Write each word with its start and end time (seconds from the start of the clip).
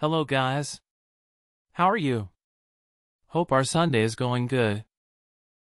Hello 0.00 0.24
guys. 0.24 0.80
How 1.72 1.84
are 1.90 1.94
you? 1.94 2.30
Hope 3.26 3.52
our 3.52 3.64
Sunday 3.64 4.00
is 4.00 4.14
going 4.14 4.46
good. 4.46 4.86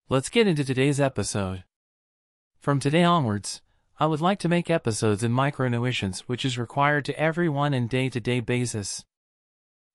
Let's 0.07 0.29
get 0.29 0.45
into 0.45 0.63
today's 0.63 1.01
episode. 1.01 1.63
From 2.59 2.79
today 2.79 3.03
onwards, 3.03 3.63
I 3.99 4.05
would 4.05 4.21
like 4.21 4.37
to 4.41 4.47
make 4.47 4.69
episodes 4.69 5.23
in 5.23 5.31
micronutrients 5.31 6.19
which 6.27 6.45
is 6.45 6.59
required 6.59 7.05
to 7.05 7.19
everyone 7.19 7.73
in 7.73 7.87
day-to-day 7.87 8.41
basis. 8.41 9.03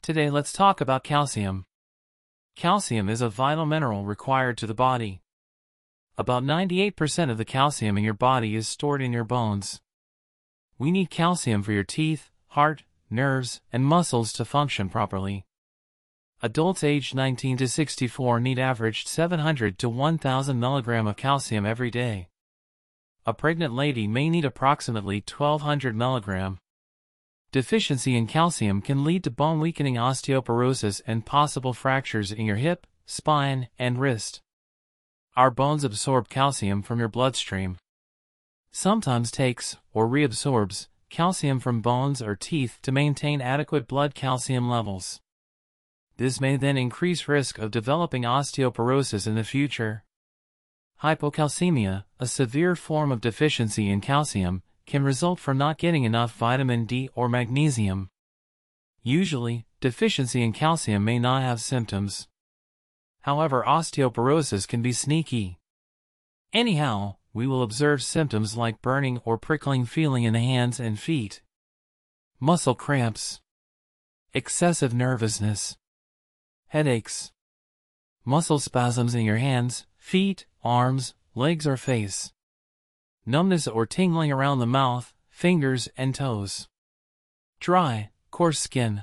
Today 0.02 0.30
let's 0.30 0.52
talk 0.52 0.80
about 0.80 1.04
calcium. 1.04 1.64
Calcium 2.56 3.08
is 3.08 3.20
a 3.20 3.28
vital 3.28 3.66
mineral 3.66 4.04
required 4.04 4.58
to 4.58 4.66
the 4.66 4.74
body. 4.74 5.22
About 6.18 6.42
98% 6.42 7.30
of 7.30 7.38
the 7.38 7.44
calcium 7.44 7.96
in 7.96 8.02
your 8.02 8.14
body 8.14 8.56
is 8.56 8.66
stored 8.66 9.00
in 9.00 9.12
your 9.12 9.22
bones. 9.22 9.80
We 10.76 10.90
need 10.90 11.08
calcium 11.08 11.62
for 11.62 11.70
your 11.70 11.84
teeth, 11.84 12.32
heart, 12.48 12.82
nerves, 13.14 13.60
and 13.72 13.84
muscles 13.84 14.32
to 14.34 14.44
function 14.44 14.88
properly. 14.88 15.44
Adults 16.42 16.84
aged 16.84 17.14
19 17.14 17.56
to 17.56 17.68
64 17.68 18.40
need 18.40 18.58
averaged 18.58 19.08
700 19.08 19.78
to 19.78 19.88
1000 19.88 20.60
mg 20.60 21.08
of 21.08 21.16
calcium 21.16 21.64
every 21.64 21.90
day. 21.90 22.28
A 23.24 23.32
pregnant 23.32 23.72
lady 23.72 24.06
may 24.06 24.28
need 24.28 24.44
approximately 24.44 25.24
1200 25.26 25.96
mg. 25.96 26.58
Deficiency 27.52 28.16
in 28.16 28.26
calcium 28.26 28.82
can 28.82 29.04
lead 29.04 29.24
to 29.24 29.30
bone 29.30 29.60
weakening 29.60 29.94
osteoporosis 29.94 31.00
and 31.06 31.24
possible 31.24 31.72
fractures 31.72 32.32
in 32.32 32.44
your 32.44 32.56
hip, 32.56 32.86
spine, 33.06 33.68
and 33.78 33.98
wrist. 33.98 34.42
Our 35.36 35.50
bones 35.50 35.84
absorb 35.84 36.28
calcium 36.28 36.82
from 36.82 36.98
your 36.98 37.08
bloodstream. 37.08 37.78
Sometimes 38.72 39.30
takes, 39.30 39.76
or 39.92 40.08
reabsorbs, 40.08 40.88
calcium 41.14 41.60
from 41.60 41.80
bones 41.80 42.20
or 42.20 42.34
teeth 42.34 42.80
to 42.82 42.90
maintain 42.90 43.40
adequate 43.40 43.86
blood 43.86 44.16
calcium 44.16 44.68
levels. 44.68 45.20
This 46.16 46.40
may 46.40 46.56
then 46.56 46.76
increase 46.76 47.28
risk 47.28 47.56
of 47.56 47.70
developing 47.70 48.24
osteoporosis 48.24 49.24
in 49.24 49.36
the 49.36 49.44
future. 49.44 50.02
Hypocalcemia, 51.04 52.02
a 52.18 52.26
severe 52.26 52.74
form 52.74 53.12
of 53.12 53.20
deficiency 53.20 53.88
in 53.88 54.00
calcium, 54.00 54.64
can 54.86 55.04
result 55.04 55.38
from 55.38 55.56
not 55.56 55.78
getting 55.78 56.02
enough 56.02 56.34
vitamin 56.34 56.84
D 56.84 57.08
or 57.14 57.28
magnesium. 57.28 58.10
Usually, 59.04 59.66
deficiency 59.80 60.42
in 60.42 60.52
calcium 60.52 61.04
may 61.04 61.20
not 61.20 61.42
have 61.42 61.60
symptoms. 61.60 62.26
However, 63.20 63.62
osteoporosis 63.64 64.66
can 64.66 64.82
be 64.82 64.92
sneaky. 64.92 65.60
Anyhow, 66.52 67.18
we 67.34 67.48
will 67.48 67.64
observe 67.64 68.00
symptoms 68.00 68.56
like 68.56 68.80
burning 68.80 69.20
or 69.24 69.36
prickling 69.36 69.84
feeling 69.84 70.22
in 70.22 70.32
the 70.32 70.38
hands 70.38 70.78
and 70.78 71.00
feet, 71.00 71.42
muscle 72.38 72.76
cramps, 72.76 73.40
excessive 74.32 74.94
nervousness, 74.94 75.76
headaches, 76.68 77.32
muscle 78.24 78.60
spasms 78.60 79.16
in 79.16 79.24
your 79.24 79.38
hands, 79.38 79.84
feet, 79.96 80.46
arms, 80.62 81.14
legs 81.34 81.66
or 81.66 81.76
face, 81.76 82.32
numbness 83.26 83.66
or 83.66 83.84
tingling 83.84 84.30
around 84.30 84.60
the 84.60 84.66
mouth, 84.66 85.12
fingers 85.28 85.88
and 85.96 86.14
toes, 86.14 86.68
dry, 87.58 88.10
coarse 88.30 88.60
skin, 88.60 89.02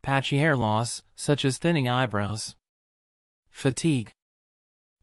patchy 0.00 0.38
hair 0.38 0.56
loss, 0.56 1.02
such 1.16 1.44
as 1.44 1.58
thinning 1.58 1.88
eyebrows, 1.88 2.54
fatigue, 3.50 4.12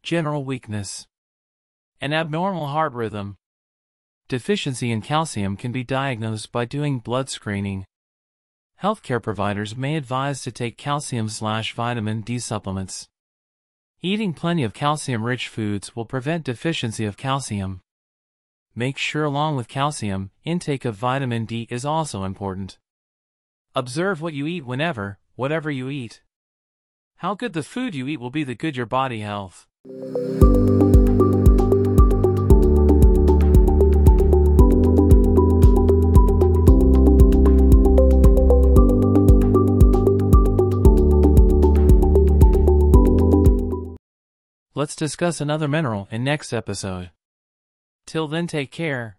general 0.02 0.42
weakness, 0.42 1.06
an 2.00 2.14
abnormal 2.14 2.68
heart 2.68 2.92
rhythm. 2.94 3.36
Deficiency 4.28 4.90
in 4.90 5.02
calcium 5.02 5.56
can 5.56 5.70
be 5.70 5.84
diagnosed 5.84 6.50
by 6.50 6.64
doing 6.64 6.98
blood 6.98 7.28
screening. 7.28 7.84
Healthcare 8.82 9.22
providers 9.22 9.76
may 9.76 9.96
advise 9.96 10.40
to 10.42 10.52
take 10.52 10.78
calcium 10.78 11.28
slash 11.28 11.74
vitamin 11.74 12.22
D 12.22 12.38
supplements. 12.38 13.08
Eating 14.00 14.32
plenty 14.32 14.64
of 14.64 14.72
calcium-rich 14.72 15.48
foods 15.48 15.94
will 15.94 16.06
prevent 16.06 16.44
deficiency 16.44 17.04
of 17.04 17.18
calcium. 17.18 17.82
Make 18.74 18.96
sure 18.96 19.24
along 19.24 19.56
with 19.56 19.68
calcium, 19.68 20.30
intake 20.44 20.86
of 20.86 20.94
vitamin 20.94 21.44
D 21.44 21.66
is 21.68 21.84
also 21.84 22.24
important. 22.24 22.78
Observe 23.74 24.22
what 24.22 24.32
you 24.32 24.46
eat 24.46 24.64
whenever, 24.64 25.18
whatever 25.34 25.70
you 25.70 25.90
eat. 25.90 26.22
How 27.16 27.34
good 27.34 27.52
the 27.52 27.62
food 27.62 27.94
you 27.94 28.08
eat 28.08 28.20
will 28.20 28.30
be 28.30 28.44
the 28.44 28.54
good 28.54 28.74
your 28.74 28.86
body 28.86 29.20
health. 29.20 29.66
Let's 44.80 44.96
discuss 44.96 45.42
another 45.42 45.68
mineral 45.68 46.08
in 46.10 46.24
next 46.24 46.54
episode. 46.54 47.10
Till 48.06 48.28
then 48.28 48.46
take 48.46 48.72
care. 48.72 49.18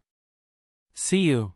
See 0.95 1.19
you. 1.19 1.53